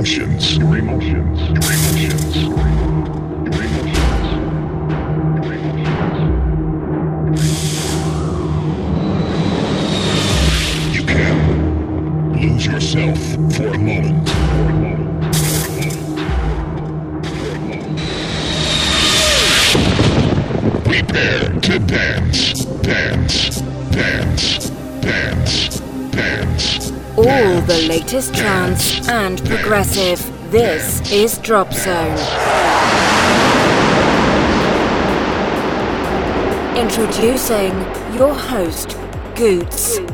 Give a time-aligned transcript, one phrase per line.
[0.00, 0.56] emotions.
[0.56, 1.40] Your emotions.
[1.50, 2.49] Your emotions.
[28.12, 30.18] Latest trance and progressive.
[30.50, 32.18] This is Drop Zone.
[36.76, 37.70] Introducing
[38.16, 38.96] your host,
[39.36, 40.09] Goots.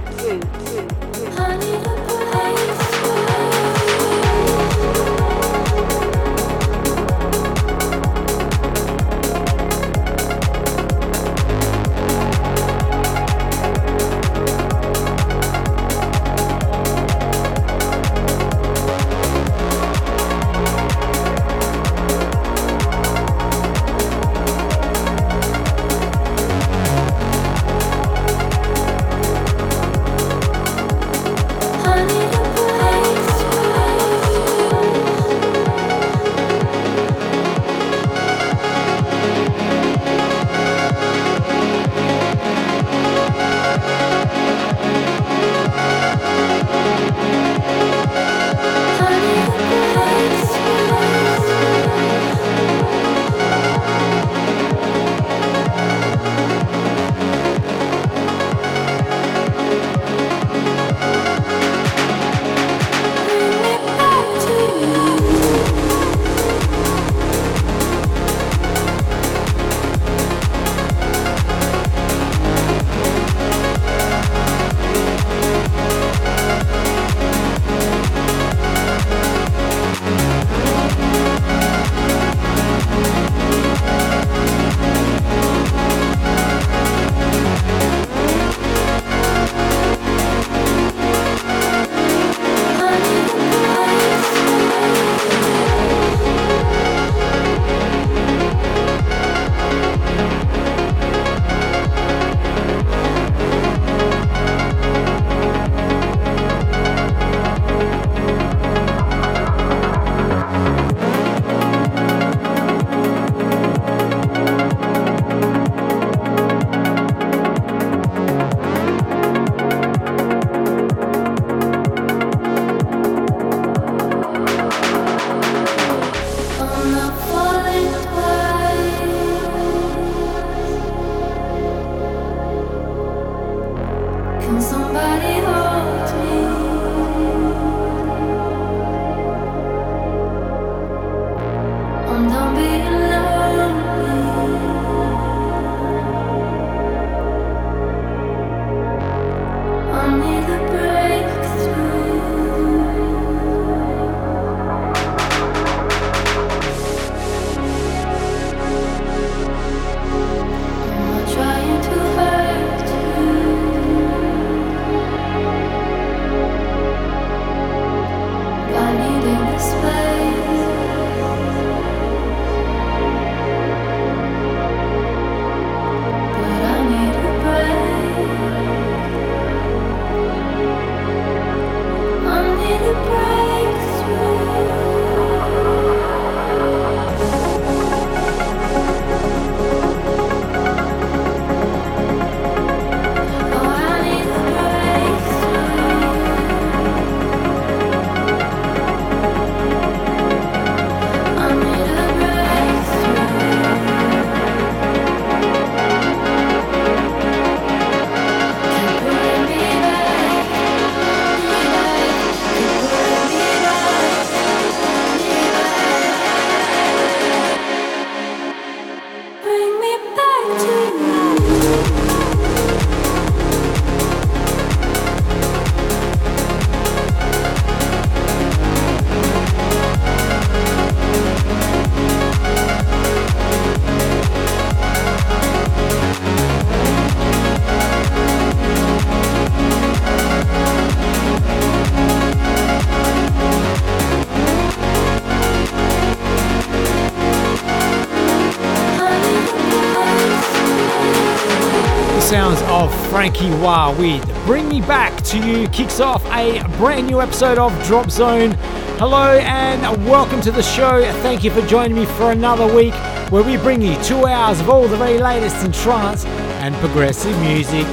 [253.27, 257.73] Frankie Wah with Bring Me Back to You kicks off a brand new episode of
[257.83, 258.53] Drop Zone.
[259.01, 261.03] Hello and welcome to the show.
[261.23, 262.95] Thank you for joining me for another week
[263.33, 267.37] where we bring you two hours of all the very latest in trance and progressive
[267.41, 267.85] music.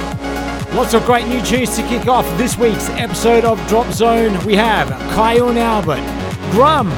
[0.72, 4.38] Lots of great new tunes to kick off this week's episode of Drop Zone.
[4.46, 4.86] We have
[5.16, 6.90] Kyau Albert, Grum,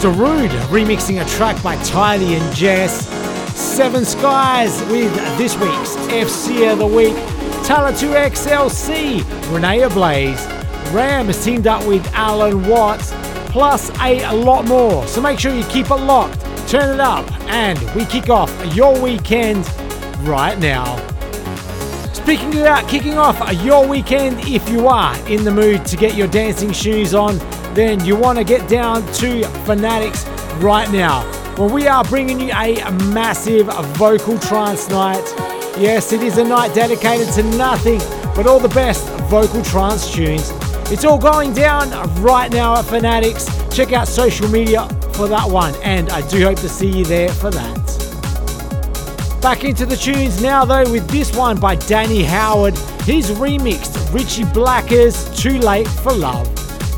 [0.00, 3.08] Darude remixing a track by Tylee and Jess.
[3.52, 7.33] Seven Skies with this week's FC of the Week.
[7.64, 10.46] Talla 2XLC, Rene Ablaze.
[10.92, 13.12] Ram has teamed up with Alan Watts,
[13.50, 15.06] plus a lot more.
[15.06, 19.00] So make sure you keep it locked, turn it up, and we kick off your
[19.00, 19.66] weekend
[20.28, 20.96] right now.
[22.12, 26.28] Speaking about kicking off your weekend, if you are in the mood to get your
[26.28, 27.38] dancing shoes on,
[27.74, 30.26] then you want to get down to Fanatics
[30.58, 31.22] right now
[31.56, 33.66] well, we are bringing you a massive
[33.96, 35.22] vocal trance night.
[35.76, 37.98] Yes, it is a night dedicated to nothing
[38.36, 40.52] but all the best vocal trance tunes.
[40.90, 41.90] It's all going down
[42.22, 43.46] right now at Fanatics.
[43.74, 47.28] Check out social media for that one, and I do hope to see you there
[47.28, 49.38] for that.
[49.42, 52.78] Back into the tunes now, though, with this one by Danny Howard.
[53.04, 56.46] He's remixed Richie Blacker's Too Late for Love.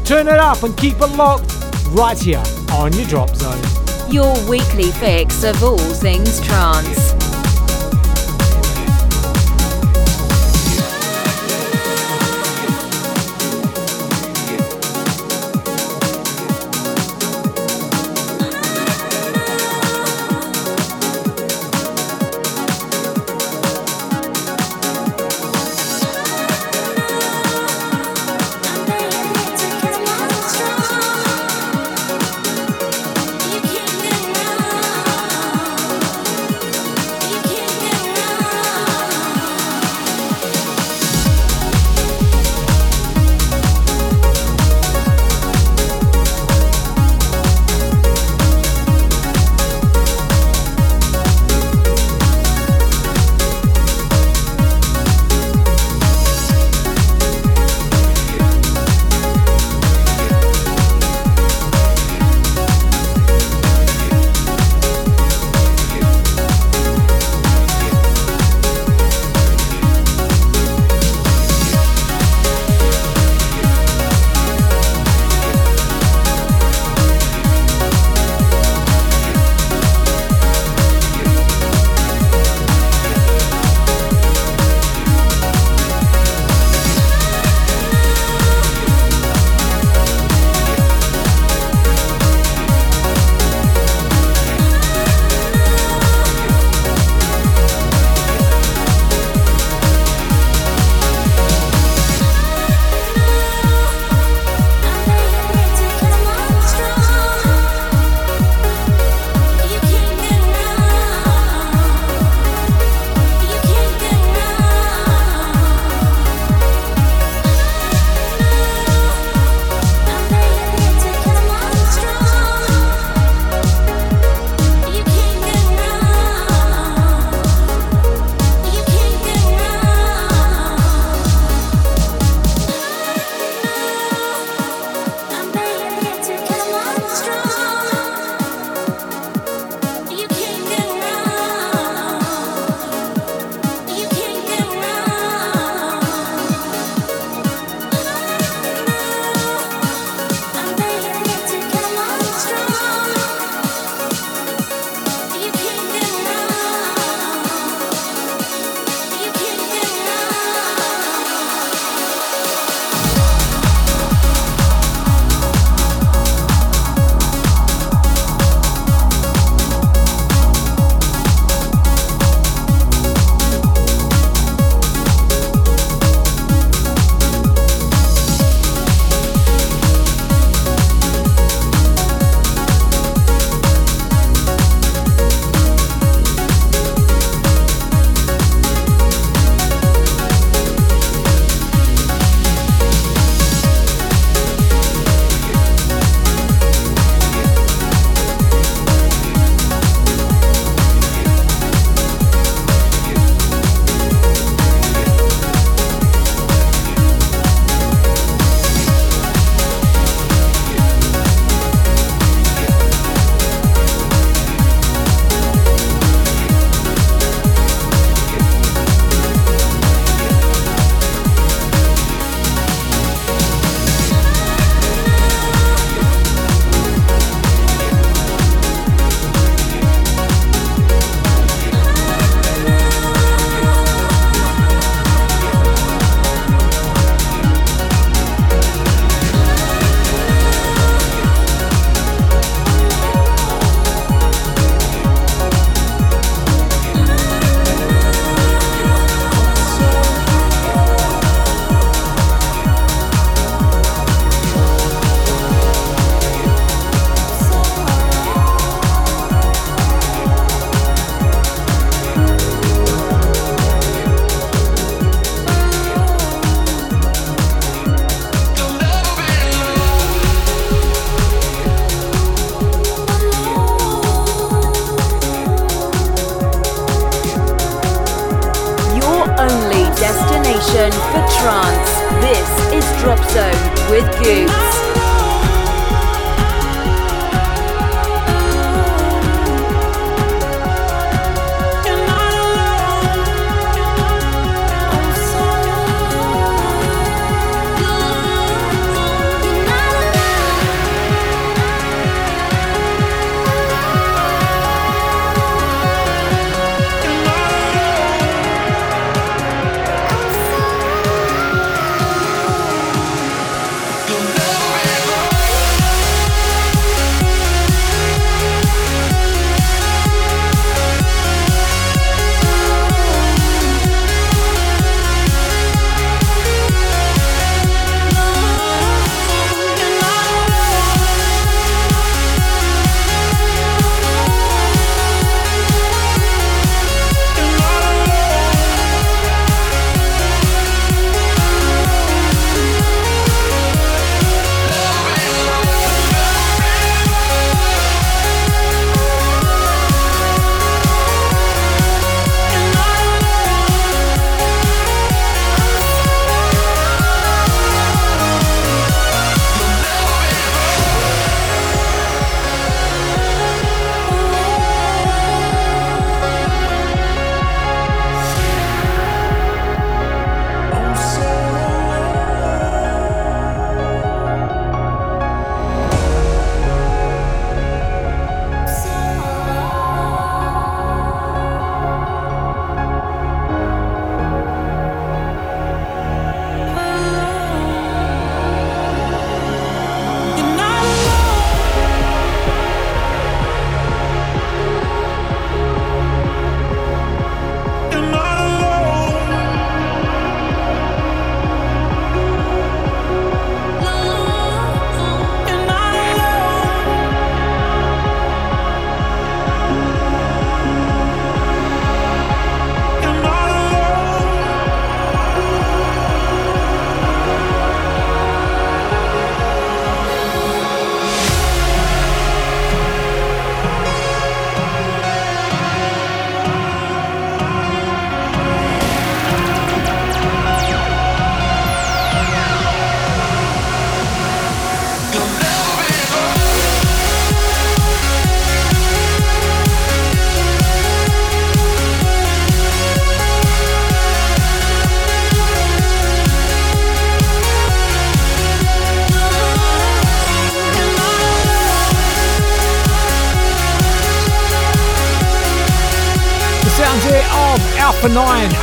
[0.05, 1.50] Turn it up and keep it locked
[1.93, 2.43] right here
[2.73, 3.76] on your drop zone
[4.11, 7.06] your weekly fix of all things trance.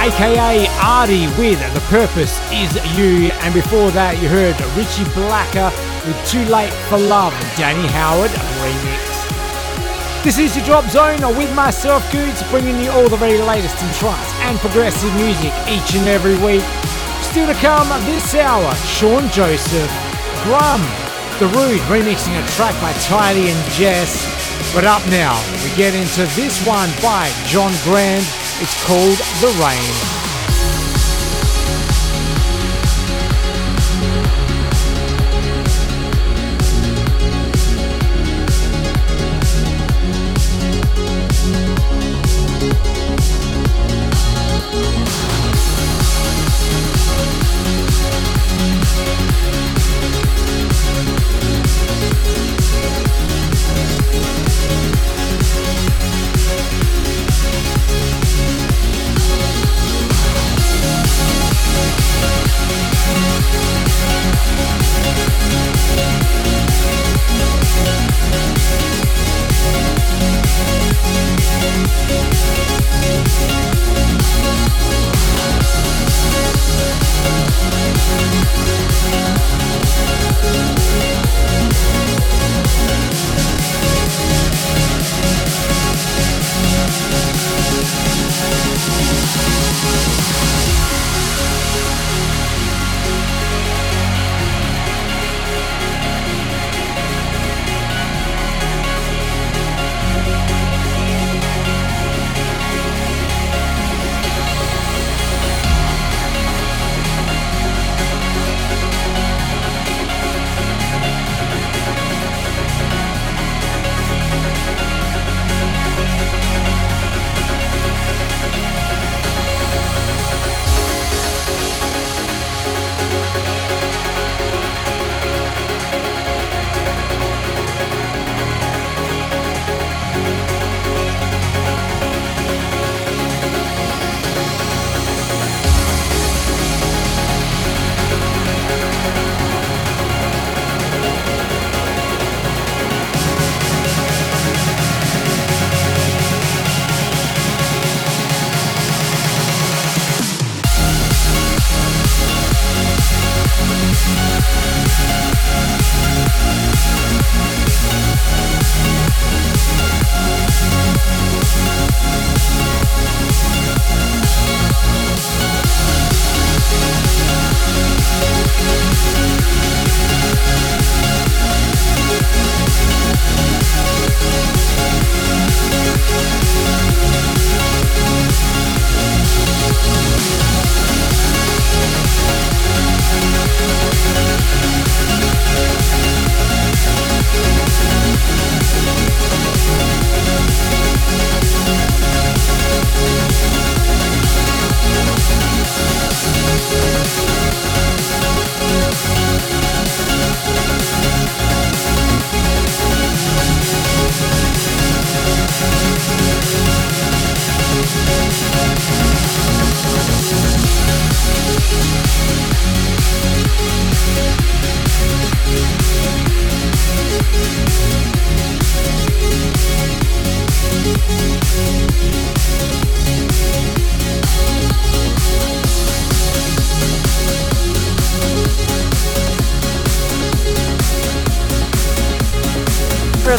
[0.04, 3.32] Aka Artie with The Purpose Is You.
[3.40, 5.72] And before that, you heard Richie Blacker
[6.04, 8.28] with Too Late for Love, Danny Howard
[8.60, 9.00] remix.
[10.20, 13.88] This is your Drop Zone with myself, Goots, bringing you all the very latest in
[13.96, 16.68] trance and progressive music each and every week.
[17.24, 19.88] Still to come this hour, Sean Joseph,
[20.44, 20.84] Grum,
[21.40, 24.20] Darude remixing a track by Tidy and Jess.
[24.76, 30.23] But up now, we get into this one by John Grant it's called The Rain.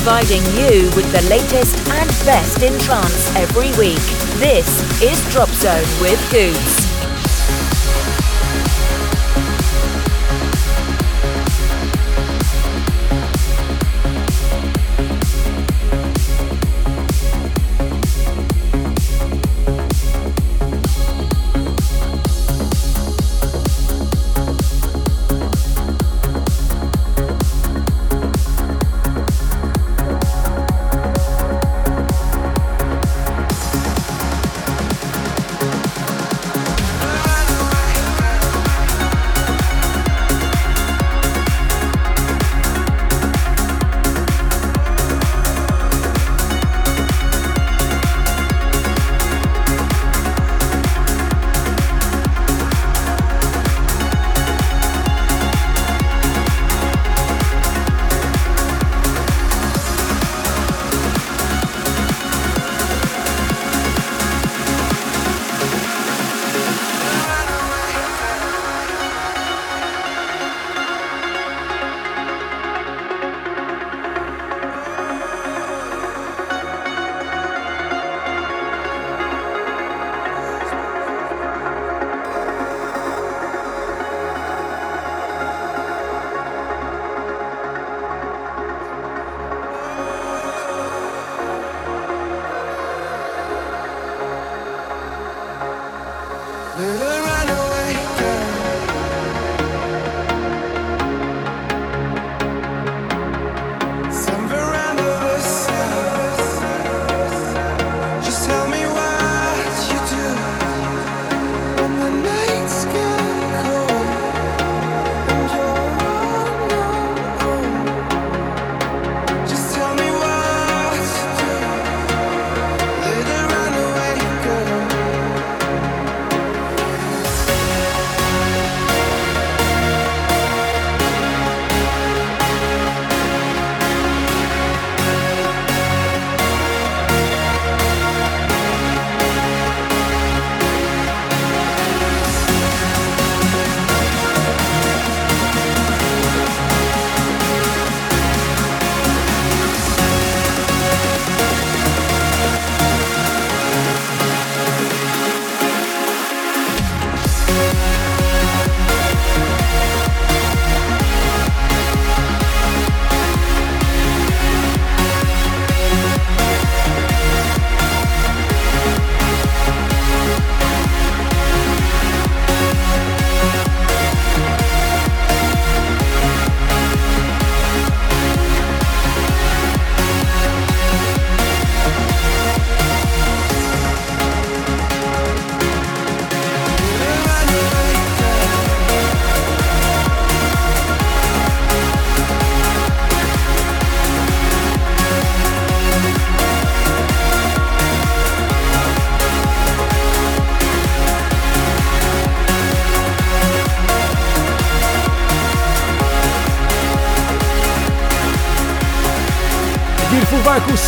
[0.05, 3.97] Providing you with the latest and best in trance every week.
[4.39, 6.84] This is Drop Zone with Goots.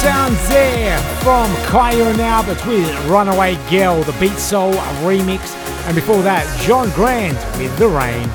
[0.07, 5.53] Sounds there from Kyau and Albert with Runaway Girl, the Beatsole remix,
[5.85, 8.31] and before that, John Grant with The Rain.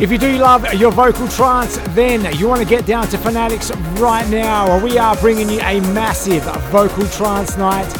[0.00, 3.72] If you do love your vocal trance, then you want to get down to Fanatics
[3.98, 4.80] right now.
[4.80, 7.92] We are bringing you a massive vocal trance night.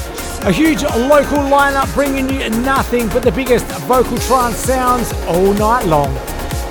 [0.44, 5.87] A huge local lineup bringing you nothing but the biggest vocal trance sounds all night
[5.87, 6.16] long.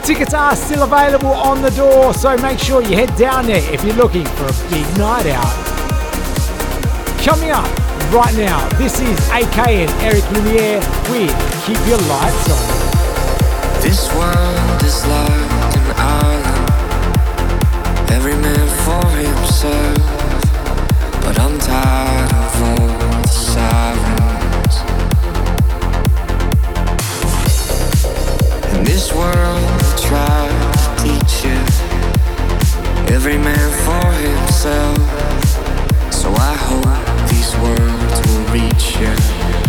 [0.06, 3.84] Tickets are still available on the door, so make sure you head down there if
[3.84, 5.75] you're looking for a big night out.
[7.26, 7.66] Coming up
[8.14, 10.78] right now, this is AK and Eric Lumiere
[11.10, 11.34] with
[11.66, 12.62] Keep Your Lights On.
[13.82, 16.70] This world is like an island,
[18.12, 19.98] every man for himself.
[21.24, 24.76] But I'm tired of all the sirens.
[28.78, 29.66] In this world,
[29.98, 31.58] try to teach you.
[33.16, 35.45] Every man for himself.
[36.26, 39.65] So I hope these words will reach you.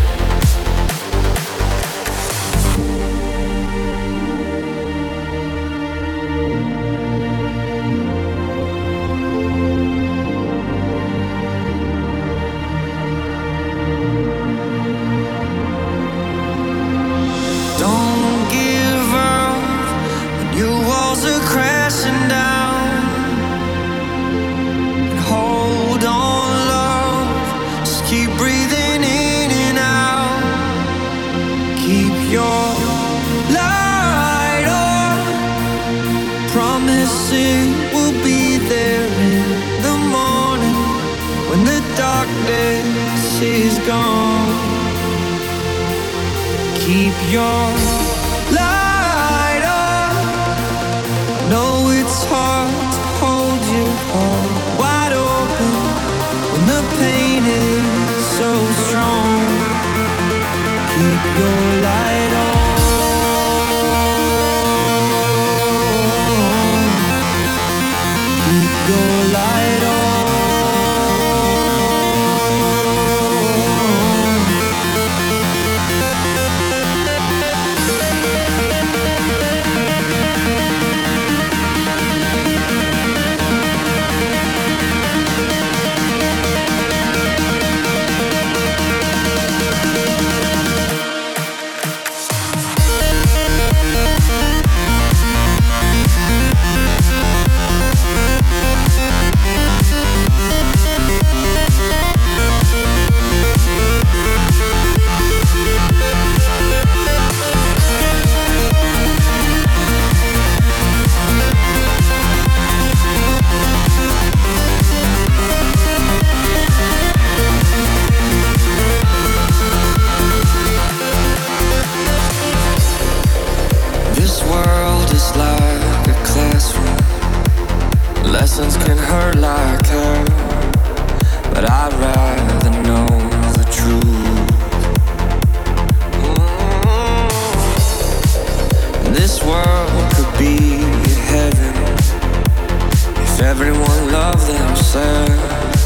[143.39, 145.83] If everyone loved themselves.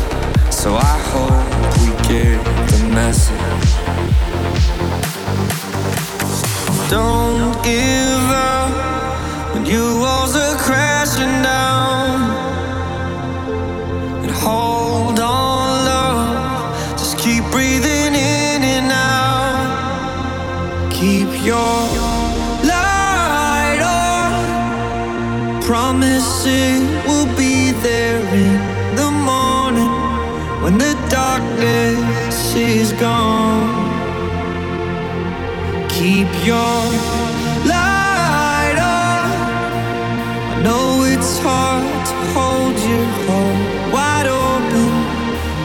[0.55, 1.47] So I hope
[1.81, 2.39] we get
[2.71, 3.71] the message.
[6.89, 10.20] Don't give up when walls are
[33.01, 33.89] gone.
[35.89, 36.77] Keep your
[37.73, 39.31] light on.
[40.53, 44.91] I know it's hard to hold your heart wide open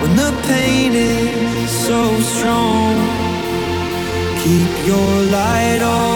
[0.01, 2.95] when the pain is so strong.
[4.43, 6.14] Keep your light on.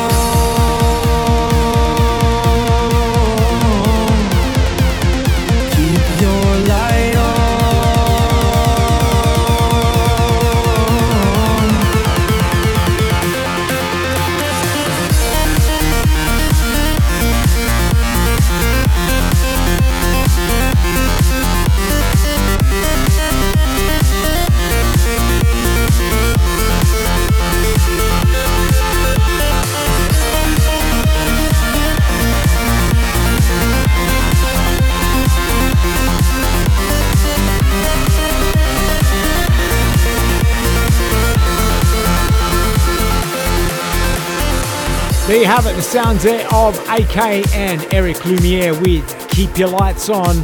[45.30, 49.70] There you have it, the sounds there of AK and Eric Lumiere with Keep Your
[49.70, 50.36] Lights On.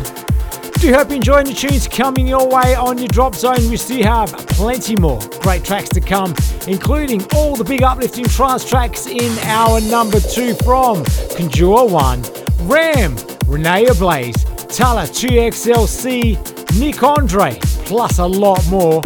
[0.74, 3.68] Do hope you're enjoying the tunes coming your way on your drop zone.
[3.72, 6.36] We still have plenty more great tracks to come,
[6.68, 11.04] including all the big uplifting trance tracks in our number two from
[11.36, 12.22] Conjure One,
[12.62, 13.16] Ram,
[13.48, 14.36] Rene Ablaze,
[14.70, 19.02] Talla 2XLC, Nick Andre, plus a lot more.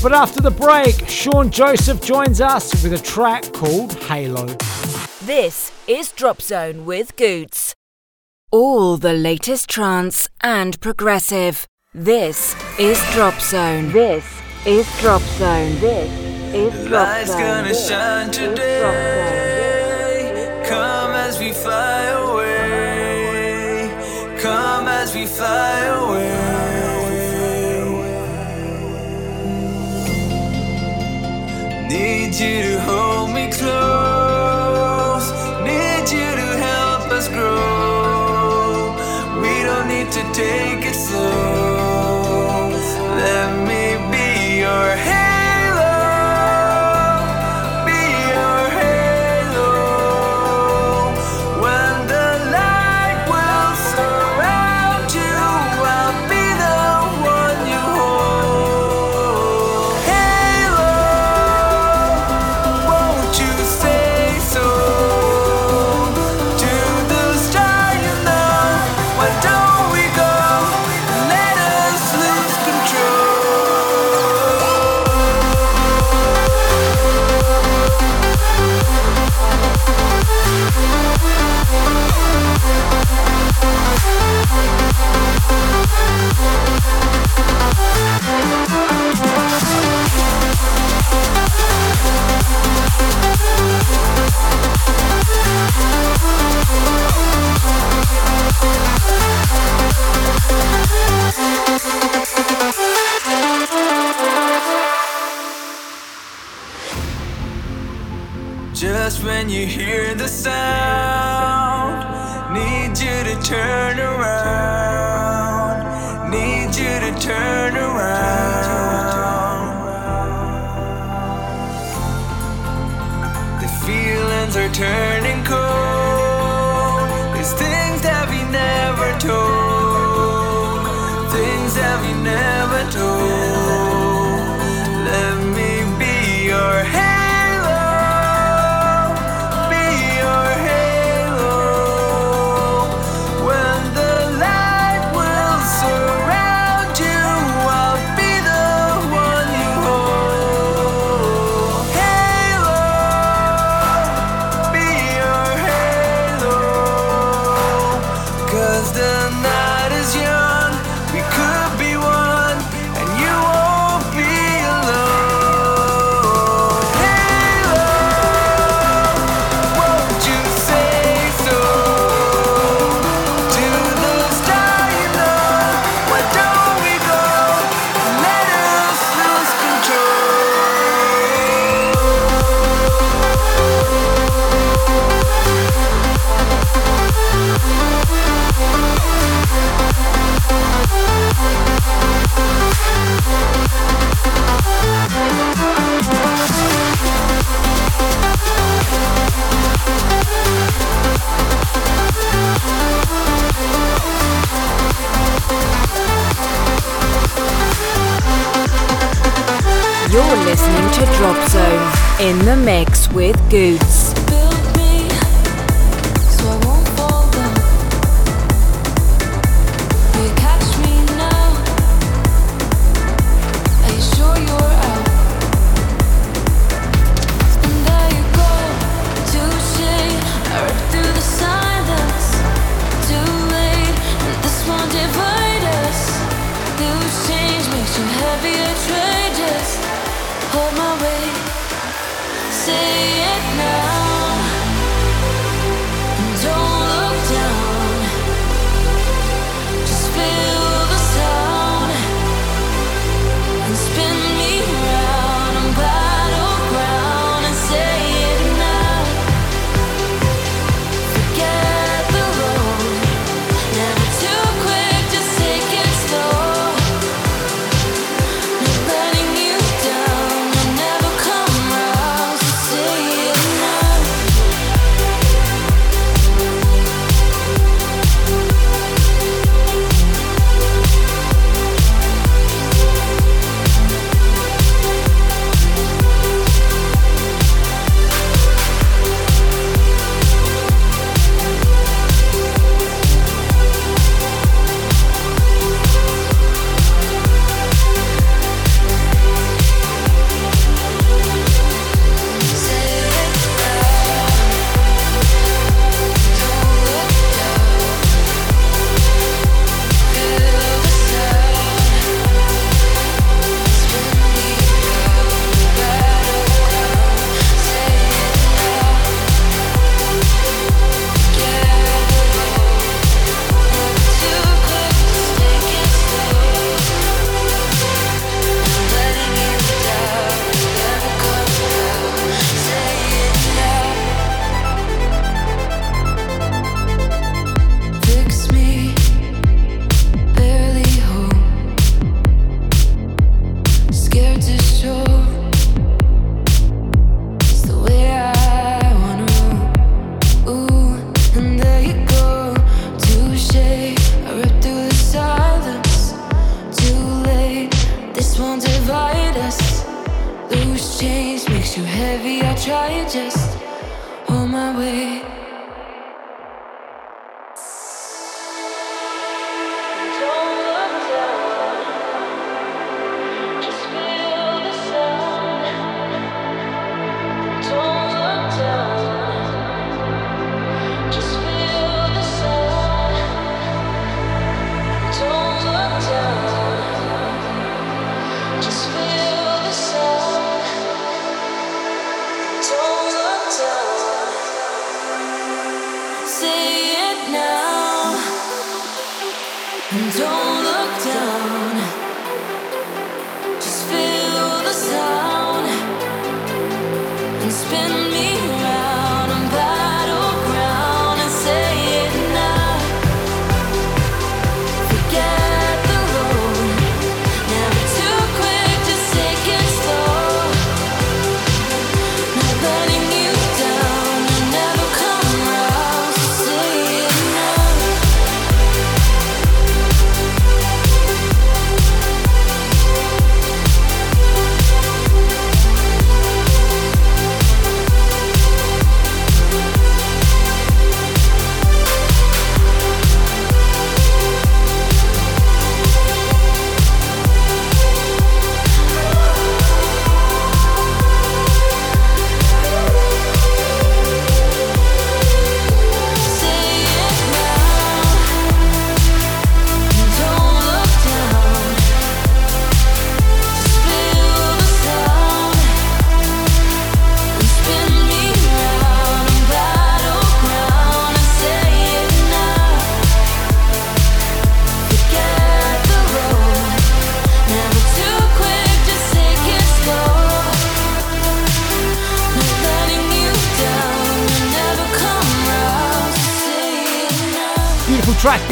[0.00, 4.46] But after the break, Sean Joseph joins us with a track called Halo.
[5.26, 7.74] This is Drop Zone with Goots.
[8.52, 11.66] All the latest trance and progressive.
[11.92, 13.90] This is Drop Zone.
[13.90, 14.24] This
[14.64, 15.80] is Drop Zone.
[15.80, 16.08] This
[16.54, 17.40] is Drop Light's Zone.
[17.40, 19.42] gonna This shine today.
[20.68, 23.90] Come as we fly away.
[24.40, 26.36] Come as we fly away.
[31.88, 34.65] Need you to hold me close.
[36.06, 38.94] Need you to help us grow.
[39.42, 40.75] We don't need to take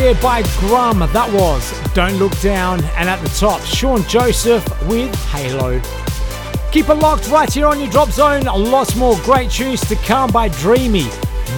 [0.05, 0.99] there by Grum.
[0.99, 2.85] That was Don't Look Down.
[2.97, 5.81] And at the top, Sean Joseph with Halo.
[6.73, 8.43] Keep it locked right here on your Drop Zone.
[8.45, 11.09] Lots more great tunes to come by Dreamy,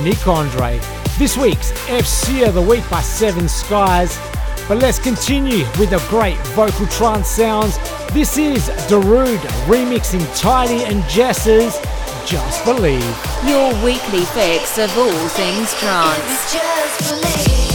[0.04, 0.78] Nick Andre.
[1.18, 4.16] This week's FC of the Week by Seven Skies.
[4.68, 7.78] But let's continue with the great vocal trance sounds.
[8.12, 11.80] This is Darude remixing Tidy and Jess's
[12.30, 13.02] Just Believe.
[13.44, 17.65] Your weekly fix of all things trance.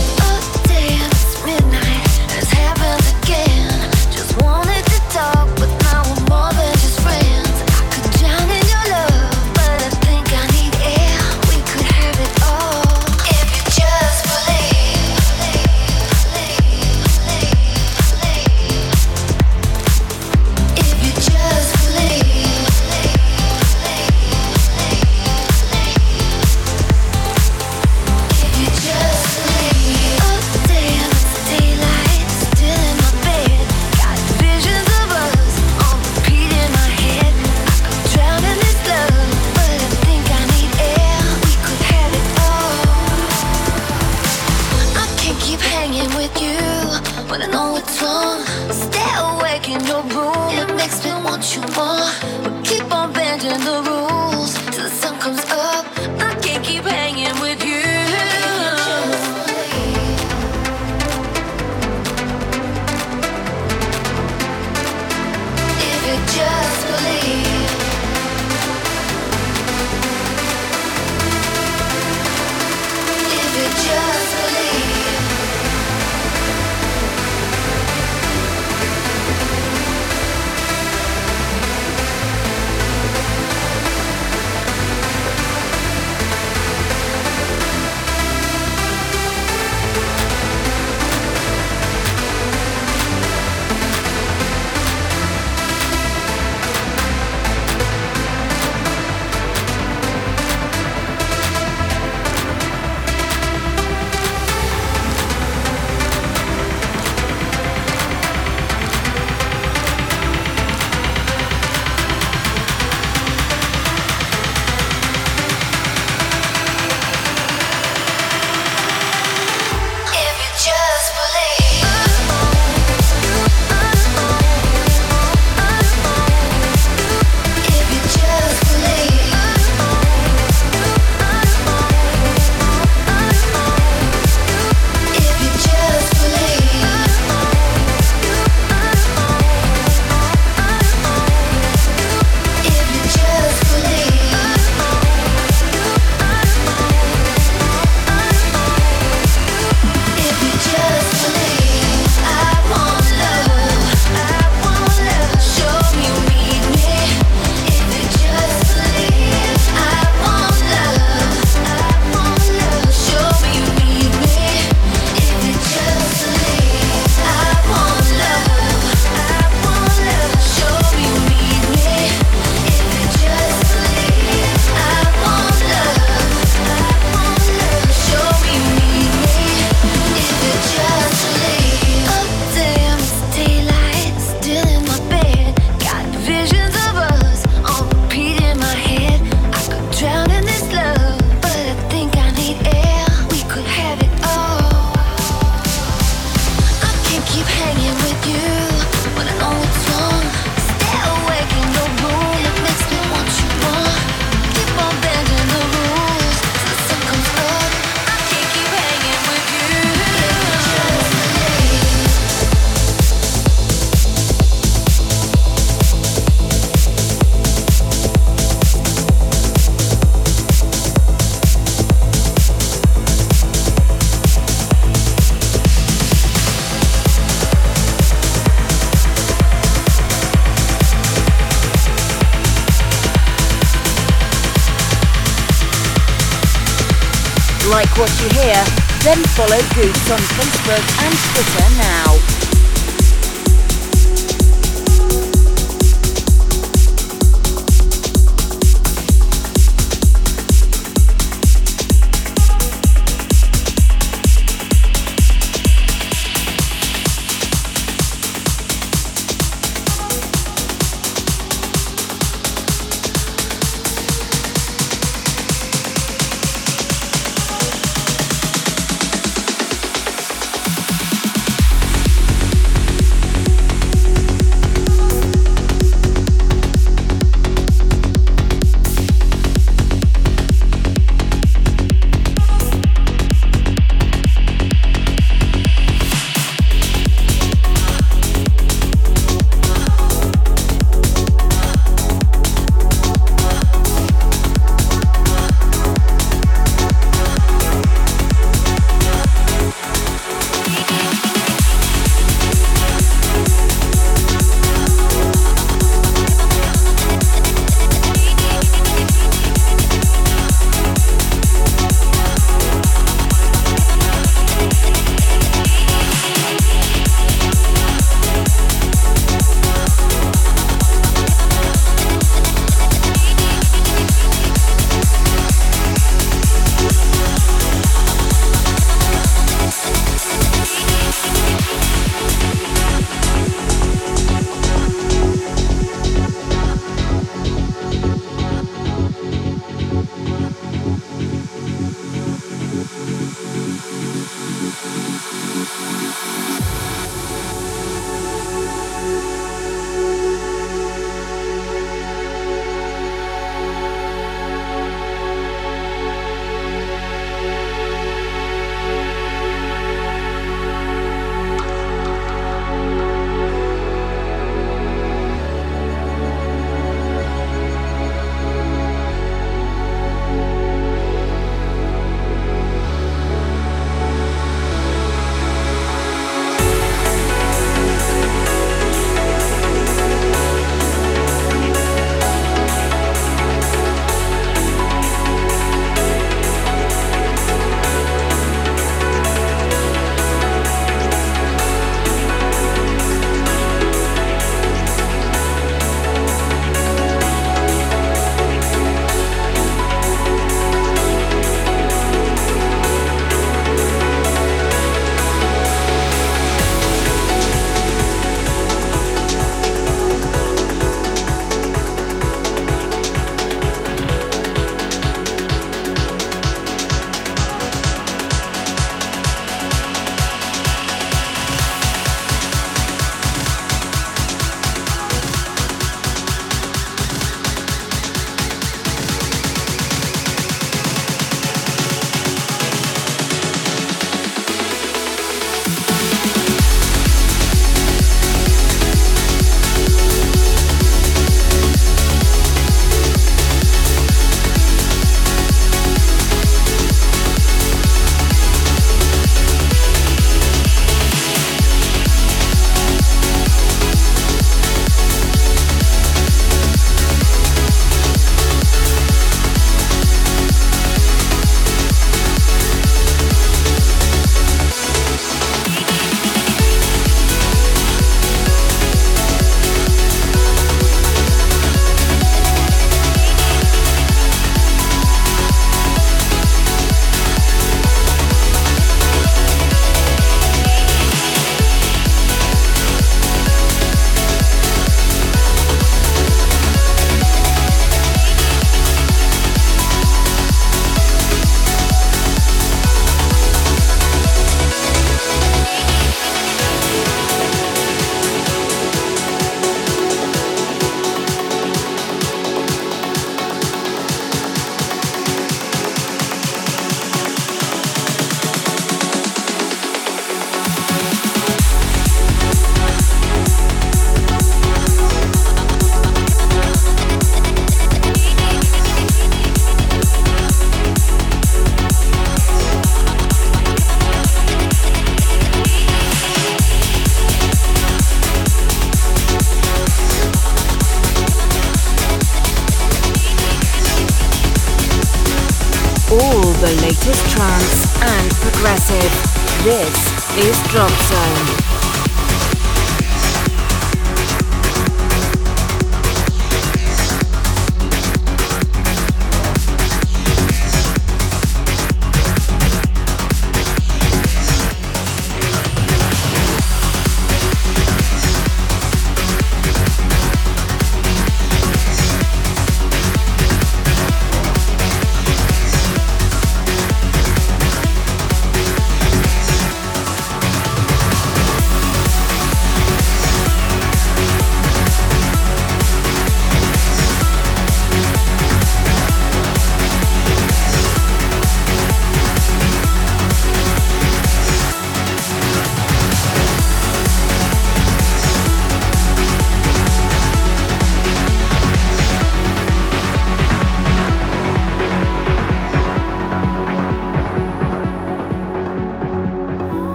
[239.04, 242.11] Then follow Goots on Facebook and Twitter now.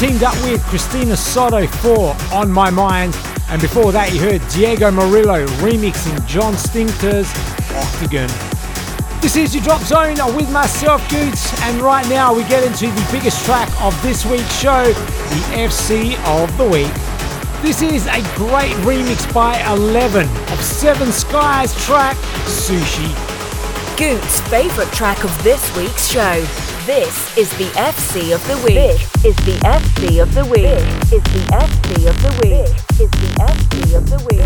[0.00, 3.14] Teamed up with Christina Soto for On My Mind.
[3.50, 7.28] And before that, you heard Diego Murillo remixing John Stinkter's
[7.76, 8.30] Octagon.
[9.20, 13.08] This is your Drop Zone with myself, Goots, and right now we get into the
[13.12, 16.94] biggest track of this week's show, the FC of the Week.
[17.60, 22.16] This is a great remix by Eleven of Seven Skies track
[22.48, 23.12] Sushi.
[23.98, 26.40] Goots' favourite track of this week's show.
[26.86, 29.09] This is the FC of the week.
[29.22, 30.64] Is the FC of the week.
[31.12, 32.72] Is the FC of the week.
[32.98, 34.39] Is the FC of the week.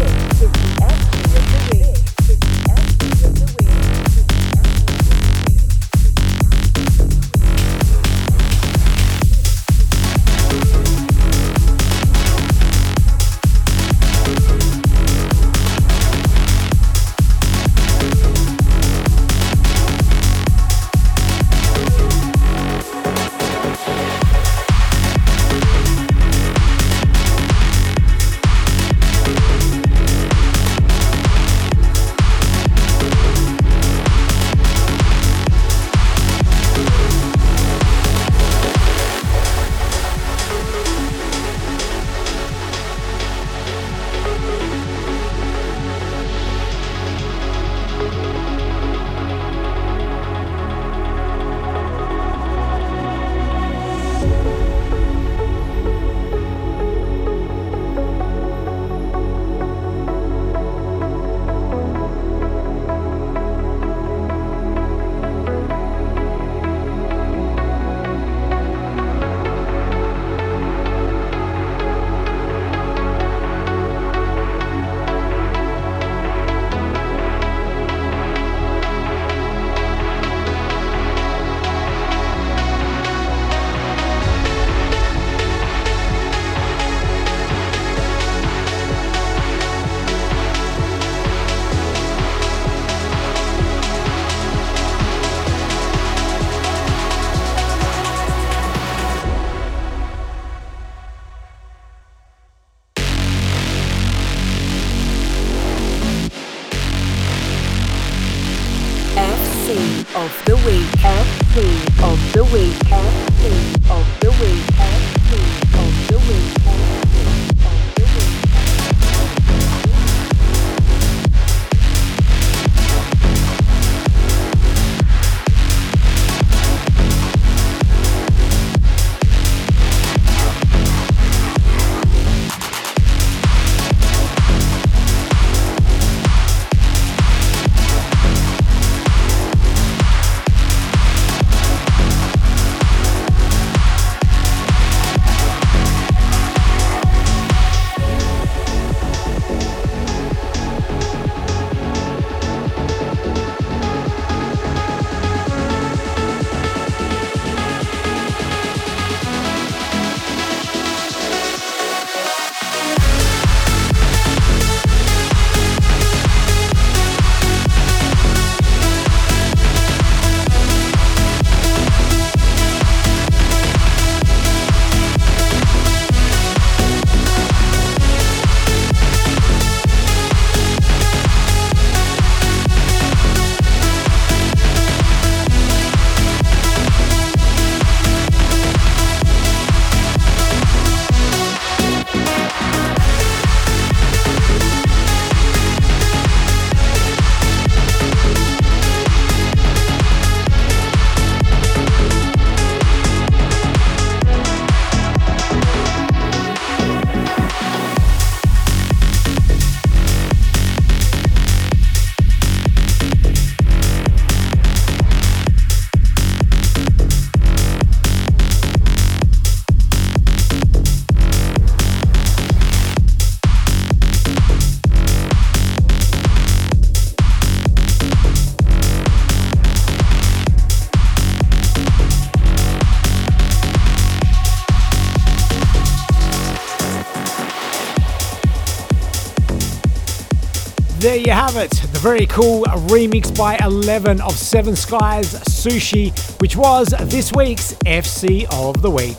[241.04, 246.56] There you have it, the very cool remix by 11 of Seven Skies Sushi, which
[246.56, 249.18] was this week's FC of the Week.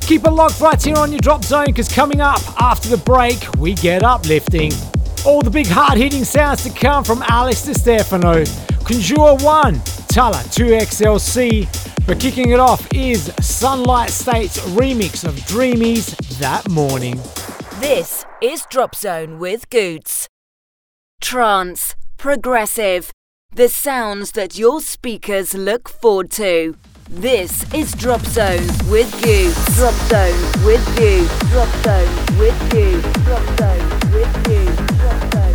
[0.00, 3.38] Keep it locked right here on your drop zone because coming up after the break,
[3.58, 4.72] we get uplifting.
[5.24, 8.44] All the big hard hitting sounds to come from Alex Stefano,
[8.82, 9.74] Conjure 1,
[10.10, 17.20] Talla 2XLC, but kicking it off is Sunlight State's remix of Dreamies That Morning.
[17.78, 20.23] This is Drop Zone with Goots.
[21.24, 23.10] Trance, progressive,
[23.50, 26.76] the sounds that your speakers look forward to.
[27.08, 29.50] This is Drop Zone with you.
[29.74, 31.26] Drop Zone with you.
[31.48, 33.00] Drop Zone with you.
[33.24, 34.66] Drop Zone with you.
[34.98, 35.53] Drop Zone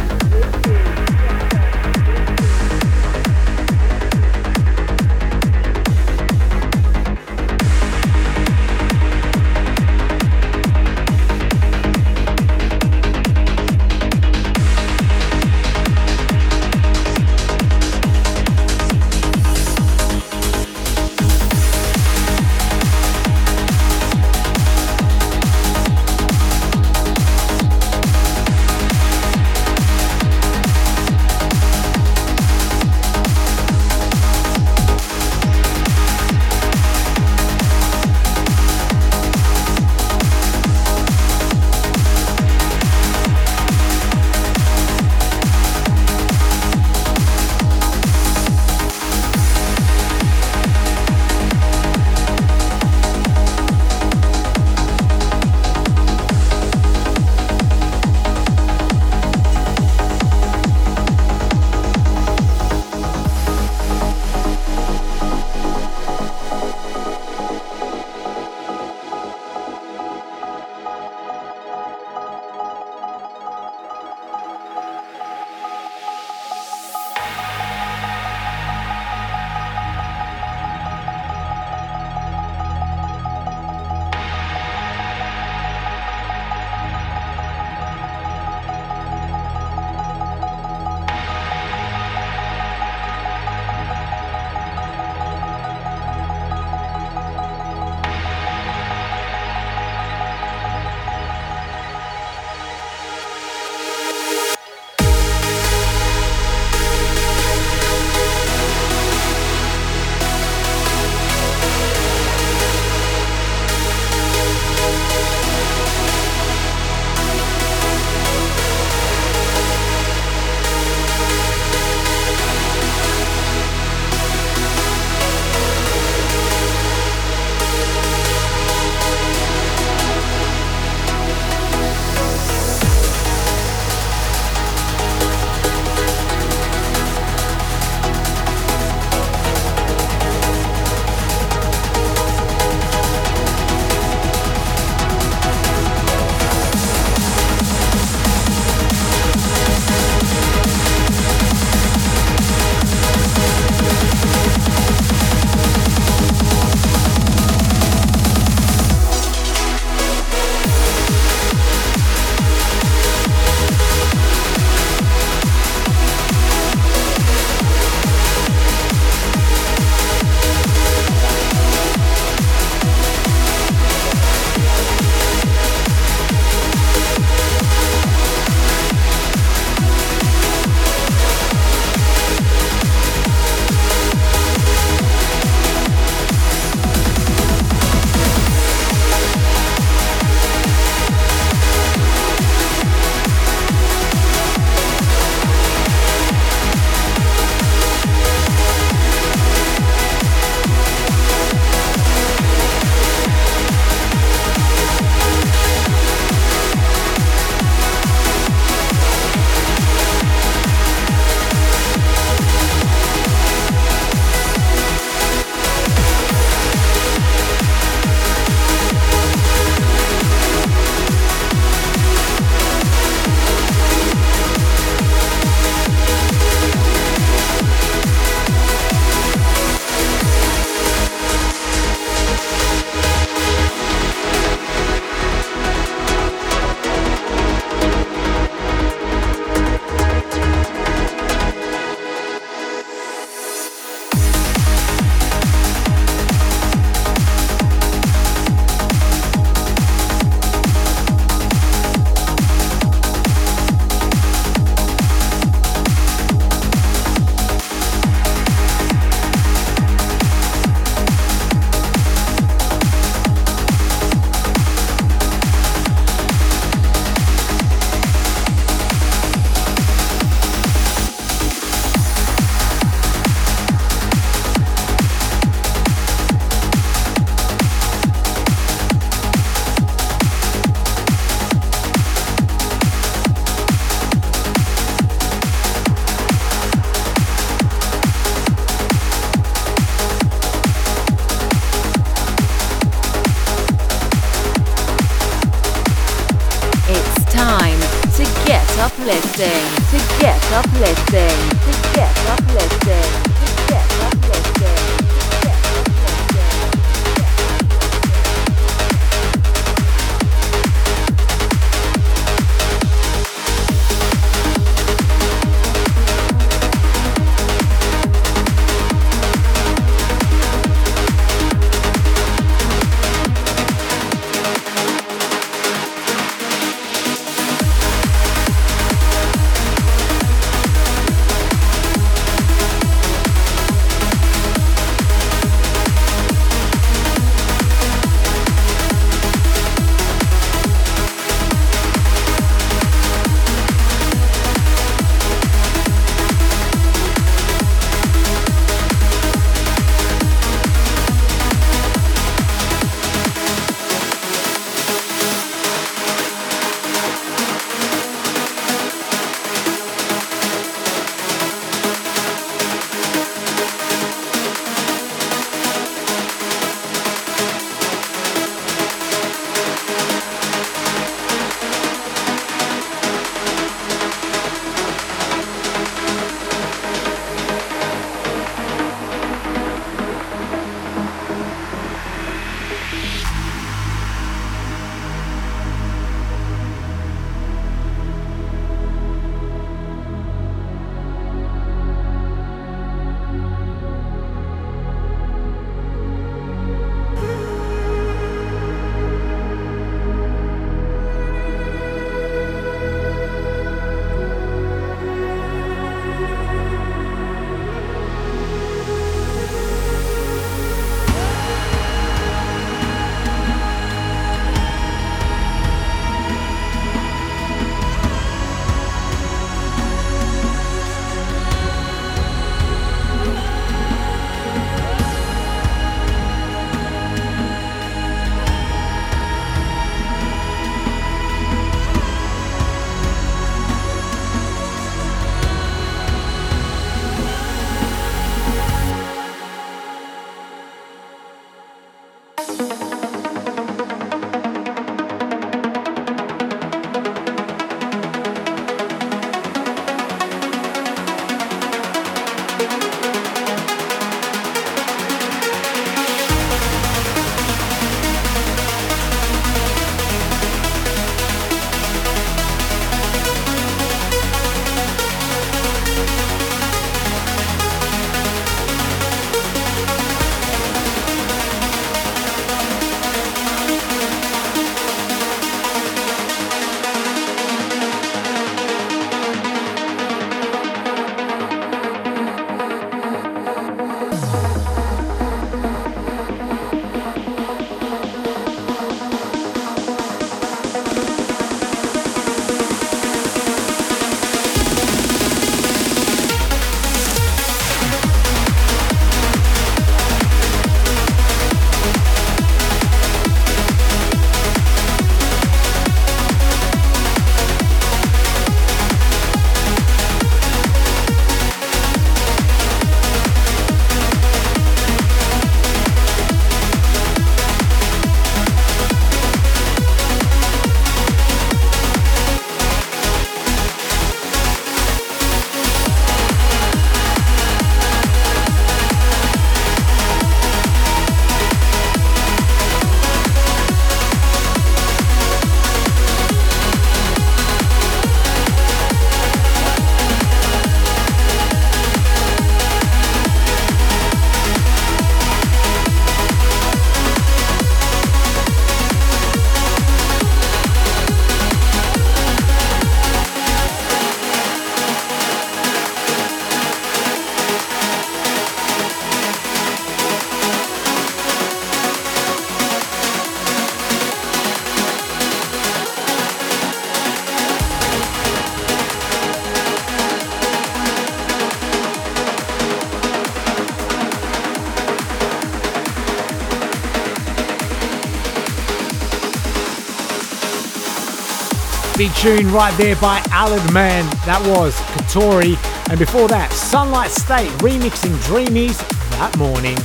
[581.99, 584.05] Big tune right there by Alan Man.
[584.25, 585.57] That was Katori.
[585.89, 588.79] And before that, Sunlight State remixing Dreamies
[589.19, 589.75] that morning.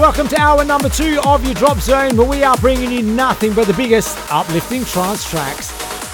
[0.00, 3.52] Welcome to hour number two of your Drop Zone, where we are bringing you nothing
[3.52, 5.68] but the biggest uplifting trance tracks.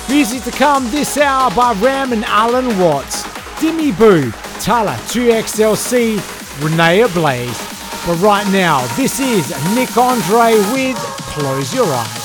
[0.08, 3.22] Music to come this hour by Ram and Allen Watts,
[3.62, 6.18] Dimmy Boo, Talla 2XLC,
[6.60, 7.58] Rene Ablaze.
[8.04, 10.96] But right now, this is Nick Andre with
[11.30, 12.23] Close Your Eyes.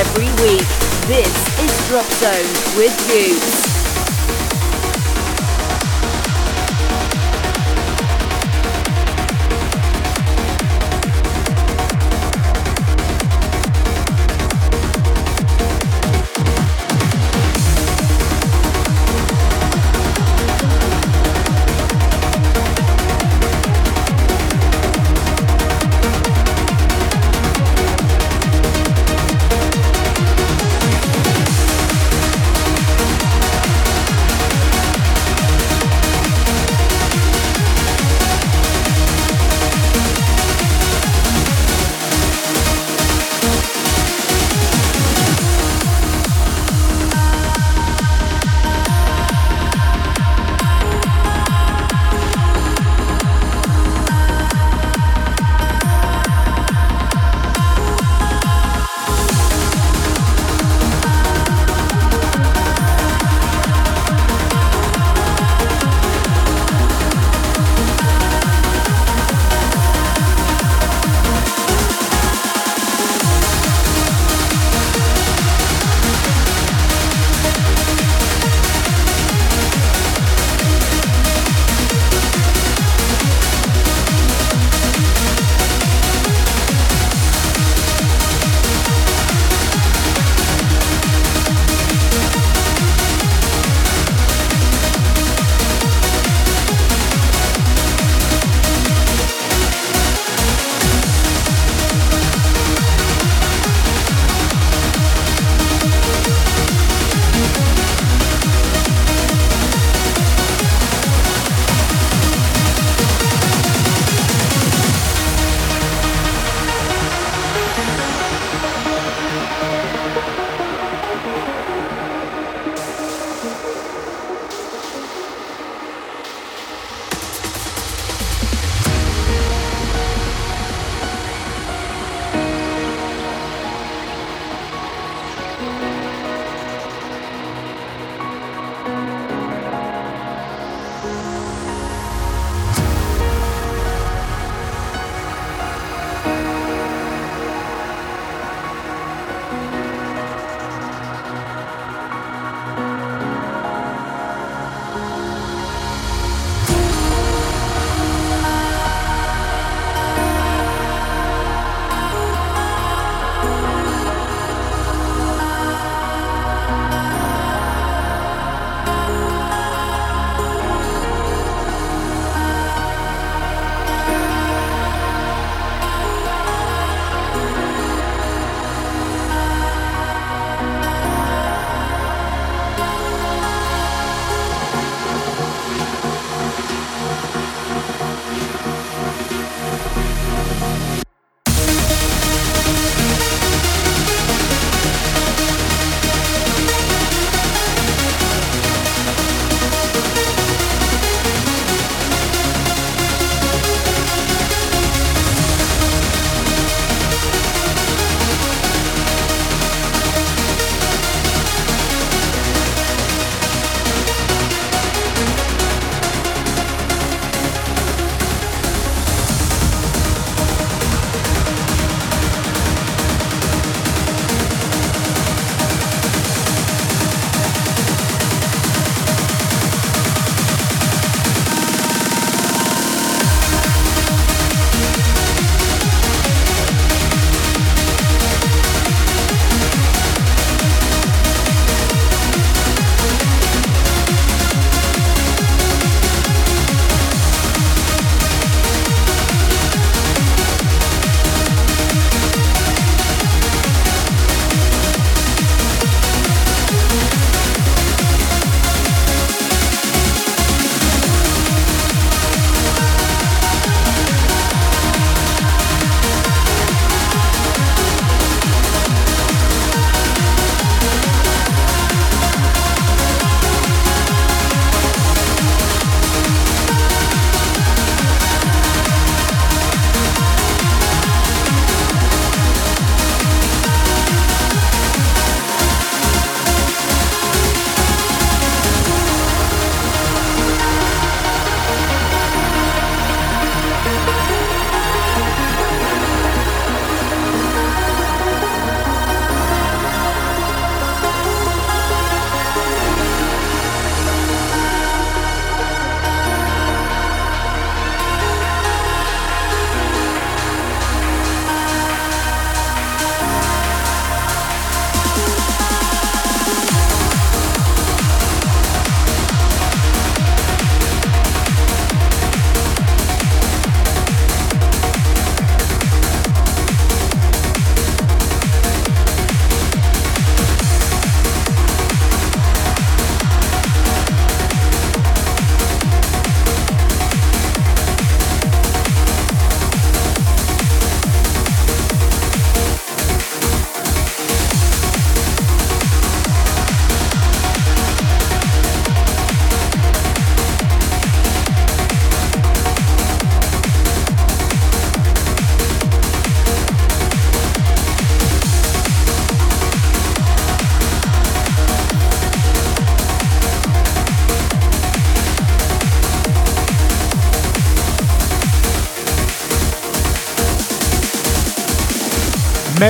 [0.00, 0.66] Every week.
[1.06, 1.28] This
[1.60, 3.59] is Drop Zone with Goots.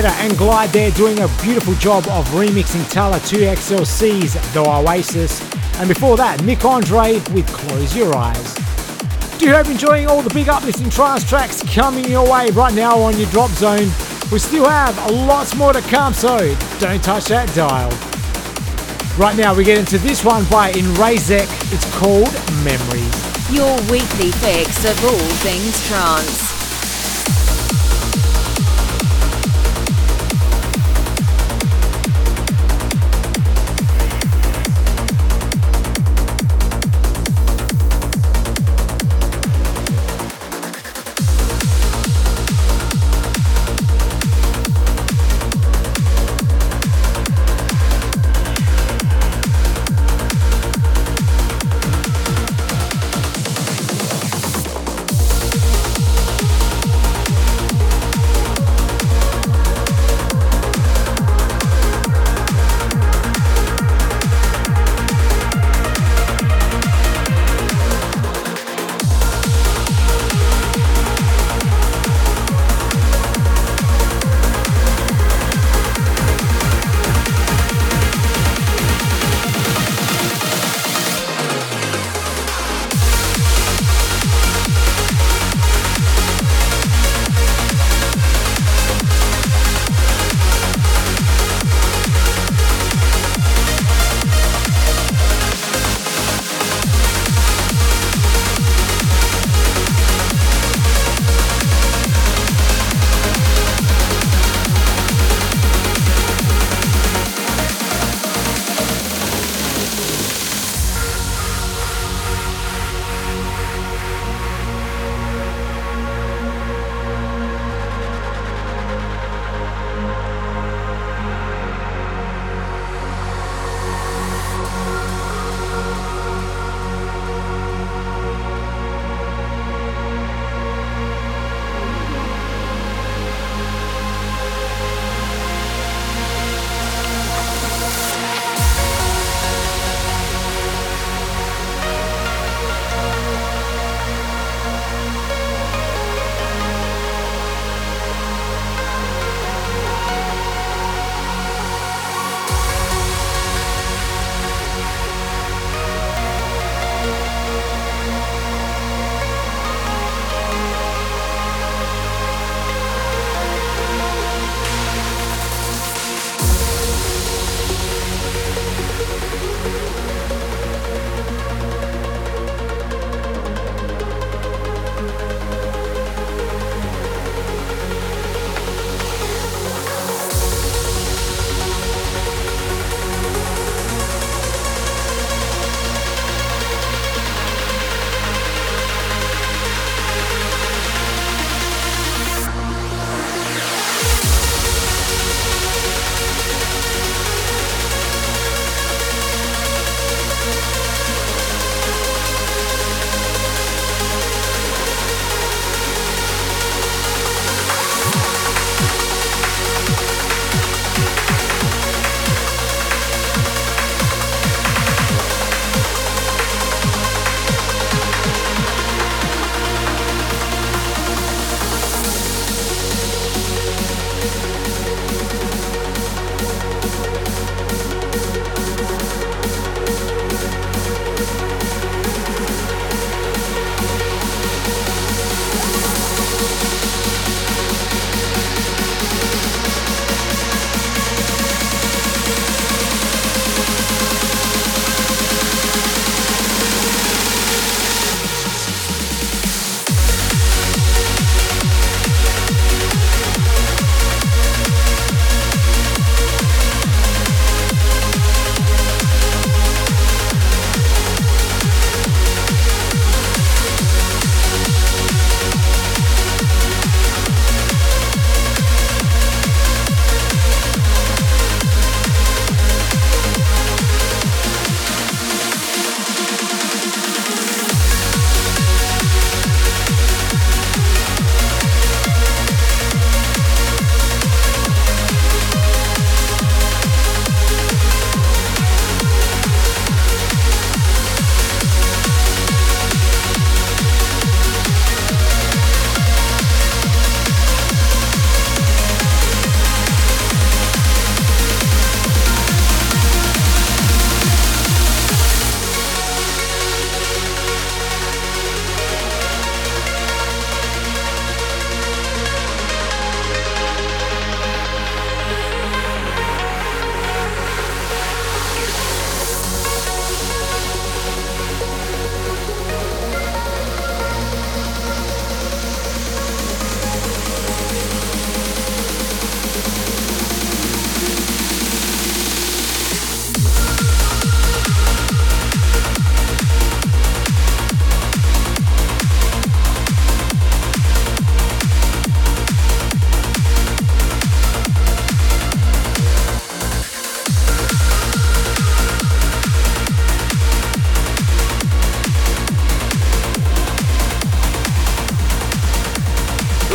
[0.09, 5.43] And Glide there doing a beautiful job of remixing Talla 2XLC's The Oasis.
[5.79, 8.55] And before that, Nick Andre with Close Your Eyes.
[9.39, 12.99] Do you hope enjoying all the big uplifting trance tracks coming your way right now
[12.99, 13.91] on your drop zone?
[14.33, 16.39] We still have lots more to come, so
[16.79, 17.91] don't touch that dial.
[19.19, 21.47] Right now, we get into this one by Inrazek.
[21.75, 22.33] It's called
[22.65, 23.53] Memories.
[23.53, 26.40] Your weekly fix of all things trance.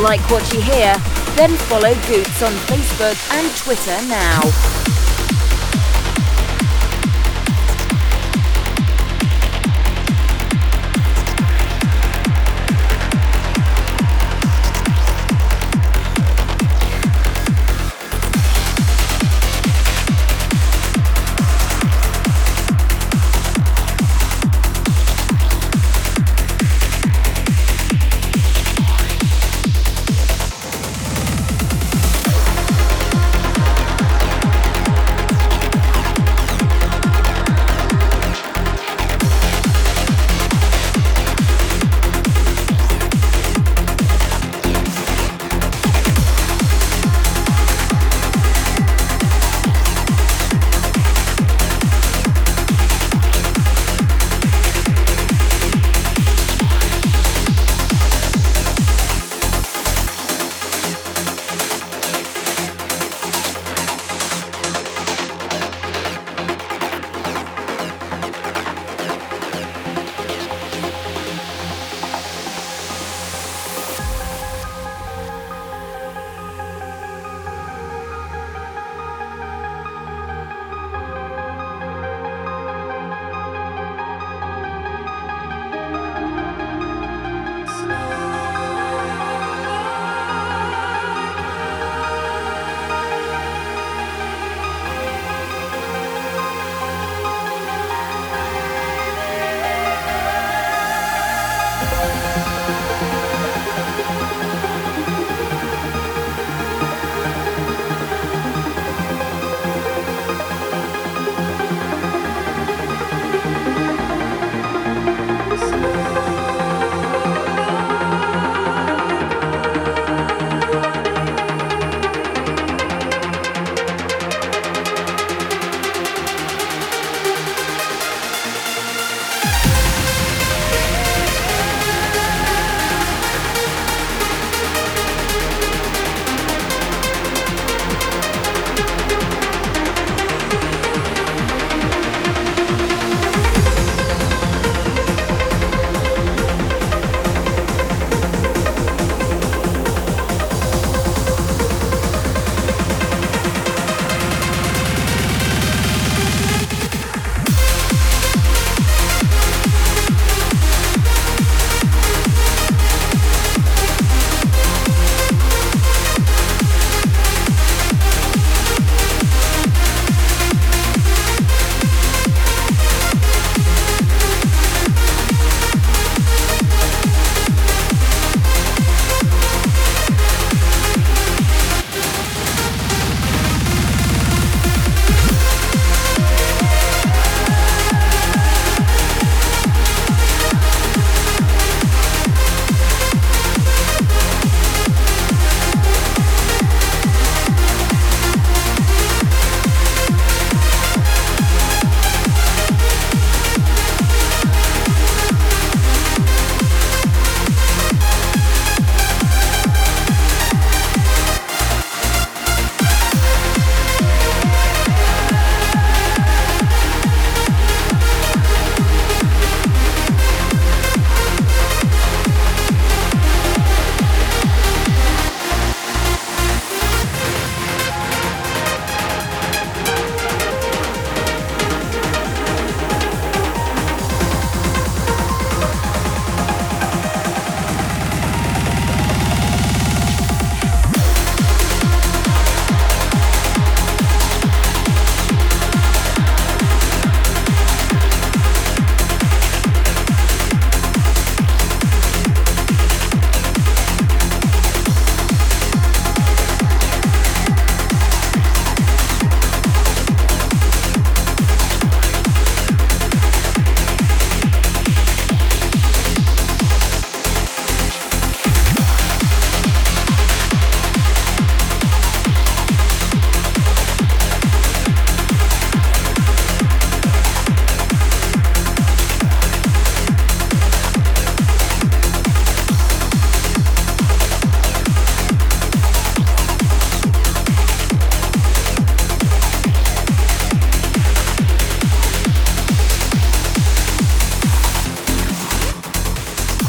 [0.06, 0.94] Like what you hear?
[1.36, 5.15] Then follow Goots on Facebook and Twitter now.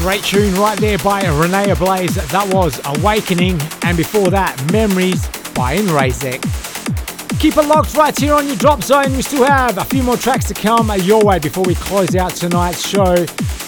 [0.06, 2.14] Great tune right there by Rene Ablaze.
[2.30, 3.60] That was Awakening.
[3.82, 6.40] And before that, Memories by Enrazek.
[7.40, 9.16] Keep it locked right here on your drop zone.
[9.16, 12.30] We still have a few more tracks to come your way before we close out
[12.36, 13.14] tonight's show,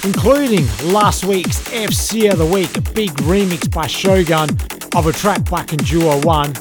[0.05, 4.49] including last week's FC of the Week, a big remix by Shogun
[4.95, 6.53] of a track by Conjure 1.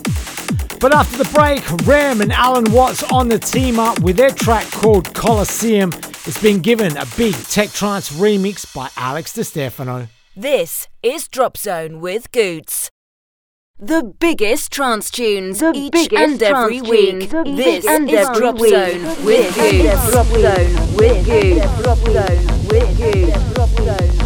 [0.79, 4.71] But after the break, Ram and Allen Watts on the team up with their track
[4.71, 5.91] called Colosseum.
[6.27, 10.09] It's been given a big tech trance remix by Alex Di Stefano.
[10.35, 12.89] This is Drop Zone with Goots.
[13.79, 17.29] The biggest trance tunes the each and every week.
[17.29, 20.11] This is Drop Zone with Goots.
[20.11, 21.81] Drop Zone with Goots.
[21.81, 24.16] Drop Zone with Goots.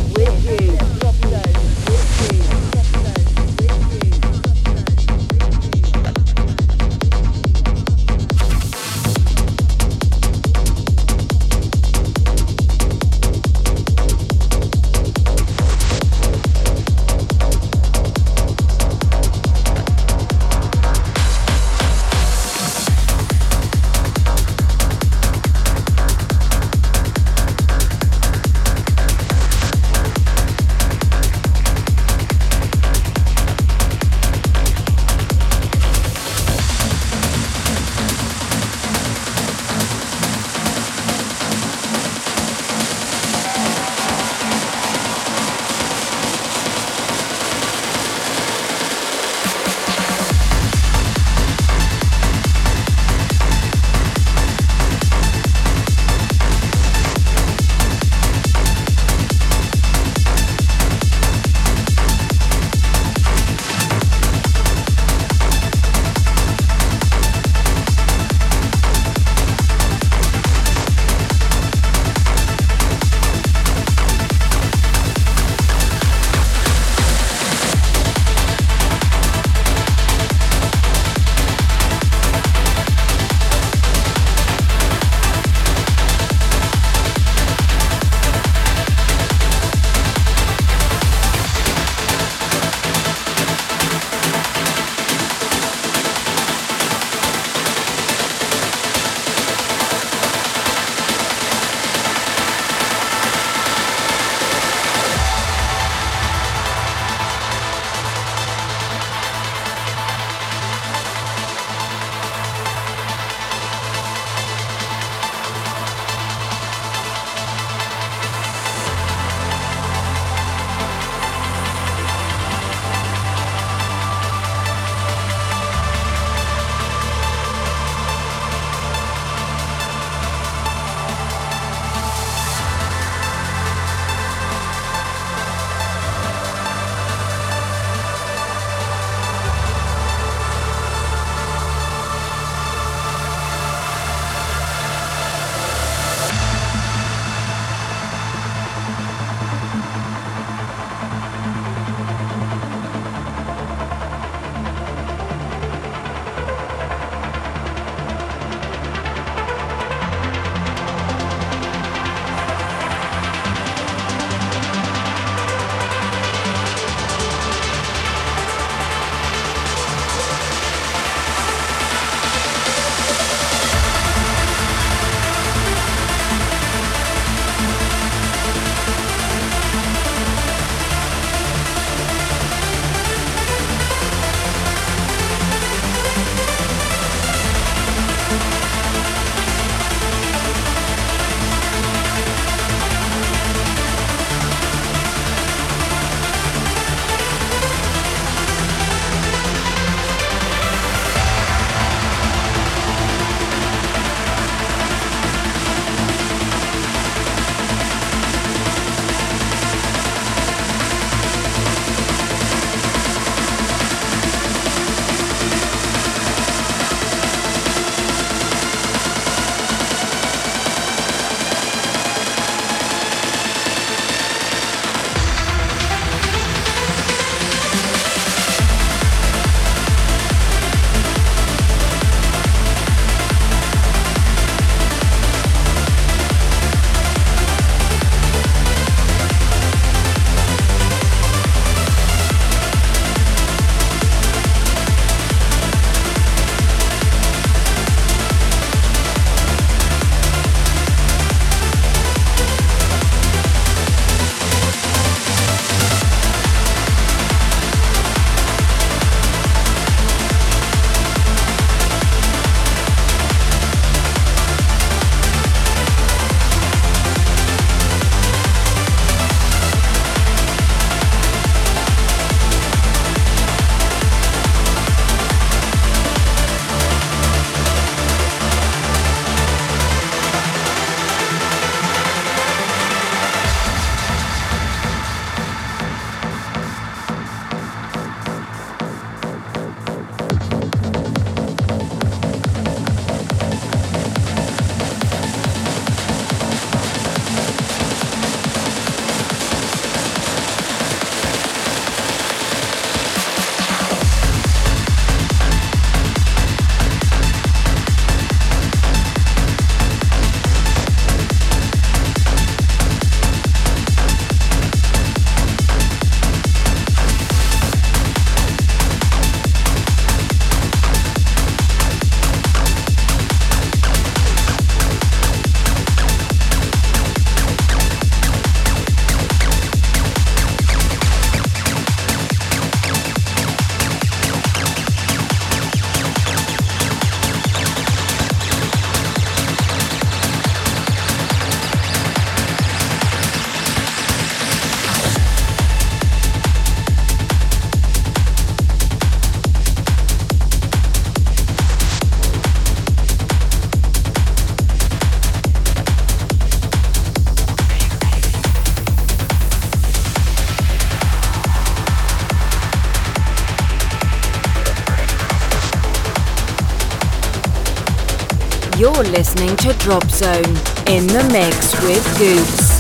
[369.12, 370.56] Listening to Drop Zone
[370.88, 372.71] in the mix with Goots.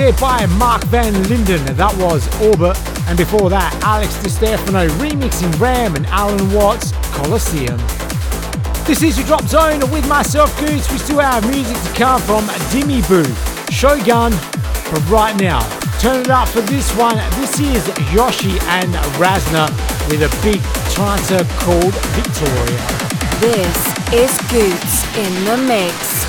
[0.00, 2.72] There by Marc van Linden, that was Orbit,
[3.04, 7.76] and before that, Alex Stefano remixing Ram and Allen Watts Colosseum.
[8.88, 10.90] This is your Drop Zone with myself, Goots.
[10.90, 13.28] We still have music to come from Dimmy Boo,
[13.68, 14.32] Shogun,
[14.88, 15.60] but right now,
[16.00, 17.20] turn it up for this one.
[17.36, 18.88] This is Yoshi and
[19.20, 19.68] Razner
[20.08, 20.64] with a big
[20.96, 22.80] trancer called Victoria.
[23.36, 23.76] This
[24.16, 26.19] is Goots in the Mix.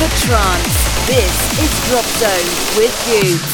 [0.00, 1.06] For trance.
[1.06, 3.49] This is Drop Zone with Goots.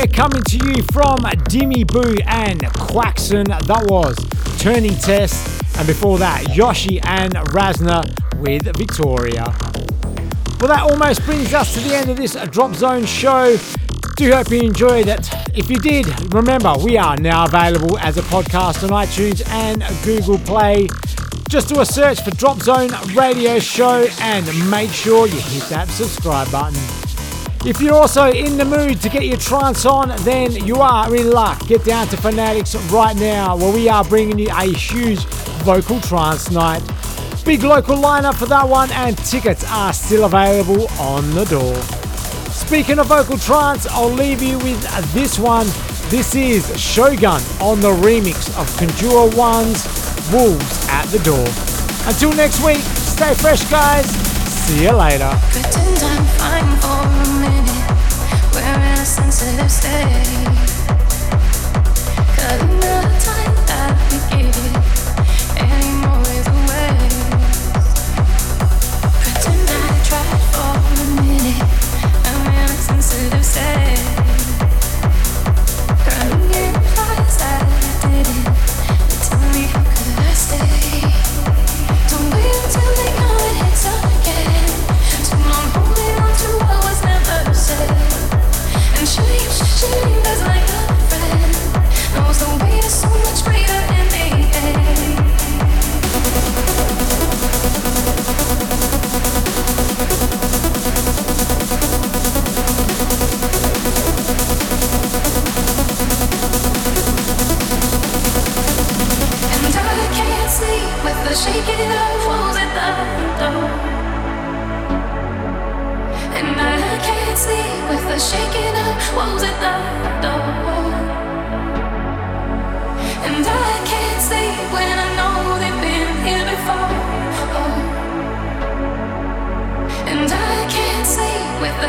[0.00, 1.18] There coming to you from
[1.50, 3.44] Dimmy Boo and Quaxon.
[3.66, 4.16] That was
[4.58, 5.46] Turning Test.
[5.76, 8.08] And before that, Yoshi and Razner
[8.40, 9.44] with Victoria.
[10.58, 13.58] Well, that almost brings us to the end of this Drop Zone show.
[14.16, 15.28] Do hope you enjoyed it.
[15.54, 20.38] If you did, remember we are now available as a podcast on iTunes and Google
[20.38, 20.88] Play.
[21.50, 25.88] Just do a search for Drop Zone Radio Show and make sure you hit that
[25.88, 26.99] subscribe button.
[27.62, 31.30] If you're also in the mood to get your trance on, then you are in
[31.30, 31.66] luck.
[31.66, 35.26] Get down to Fanatics right now where we are bringing you a huge
[35.62, 36.82] vocal trance night.
[37.44, 41.74] Big local lineup for that one, and tickets are still available on the door.
[42.50, 45.66] Speaking of vocal trance, I'll leave you with this one.
[46.08, 49.84] This is Shogun on the remix of Conjure One's
[50.32, 51.46] Wolves at the Door.
[52.08, 54.29] Until next week, stay fresh, guys.
[54.70, 55.26] See you later
[59.02, 60.46] sensitive state.
[62.36, 64.54] Cutting the time that we give
[65.58, 67.74] anymore is a waste.
[69.22, 71.62] Pretend I tried for a minute.
[72.26, 73.99] I'm in a sensitive state.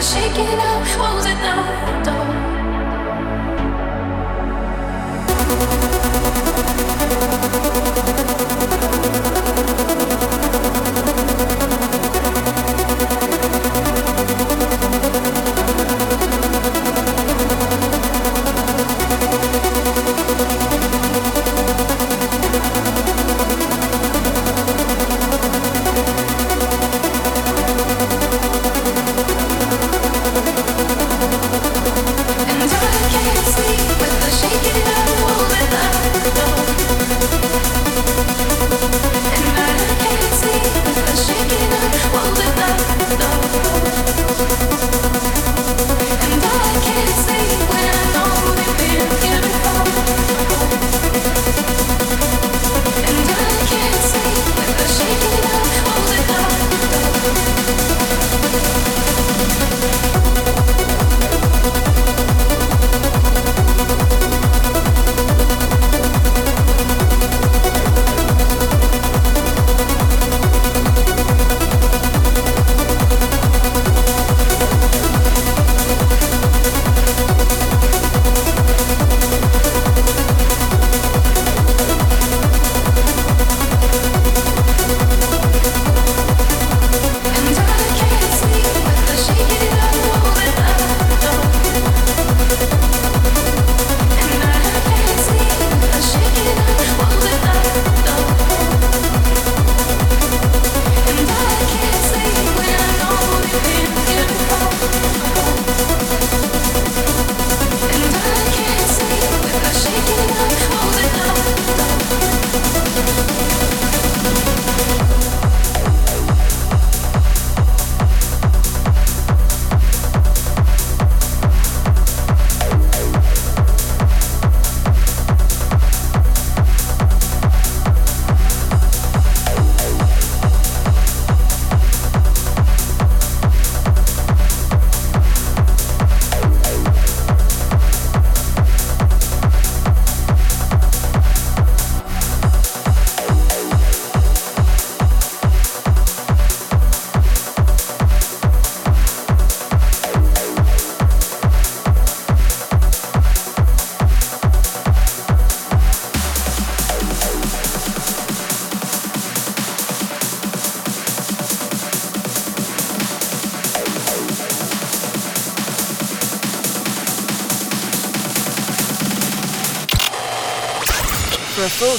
[0.02, 2.21] Shaking of walls at the door.